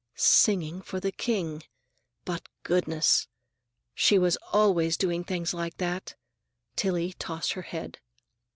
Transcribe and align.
Singing 0.15 0.81
for 0.81 0.99
the 0.99 1.11
King; 1.11 1.61
but 2.25 2.49
Goodness! 2.63 3.27
she 3.93 4.17
was 4.17 4.35
always 4.51 4.97
doing 4.97 5.23
things 5.23 5.53
like 5.53 5.77
that! 5.77 6.15
Tillie 6.75 7.13
tossed 7.19 7.53
her 7.53 7.61
head. 7.61 7.99